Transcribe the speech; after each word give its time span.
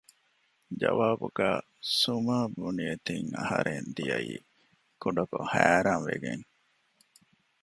ޖަވާބުގައި 0.79 1.61
ސުމާބުނިއެތިން 1.99 3.29
އަހަރެން 3.37 3.87
ދިޔައީ 3.95 4.35
ކުޑަކޮށް 5.01 5.49
ހައިރާން 5.53 6.03
ވެގެން 6.09 6.43